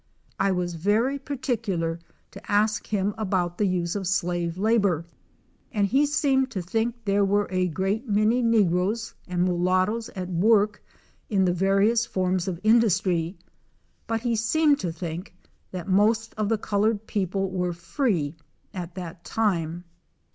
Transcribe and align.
I 0.39 0.51
was 0.51 0.73
very 0.73 1.19
particular 1.19 1.99
to 2.31 2.51
ask 2.51 2.87
him 2.87 3.13
about 3.19 3.59
the 3.59 3.67
use 3.67 3.95
of 3.95 4.07
slave 4.07 4.57
labor, 4.57 5.05
and 5.71 5.85
he 5.85 6.07
seemed 6.07 6.49
to 6.53 6.61
think 6.63 6.95
there 7.05 7.23
were 7.23 7.47
a 7.51 7.67
great 7.67 8.07
many 8.09 8.41
negroes 8.41 9.13
and 9.27 9.43
mulattoes 9.45 10.09
at 10.15 10.27
work 10.27 10.83
in 11.29 11.45
the 11.45 11.53
various 11.53 12.07
forms 12.07 12.47
of 12.47 12.59
industry, 12.63 13.37
but 14.07 14.21
he 14.21 14.35
seemed 14.35 14.79
to 14.79 14.91
think 14.91 15.35
that 15.69 15.87
most 15.87 16.33
of 16.33 16.49
the 16.49 16.57
colored 16.57 17.05
people 17.05 17.51
were 17.51 17.71
free 17.71 18.35
at 18.73 18.95
that 18.95 19.23
time. 19.23 19.83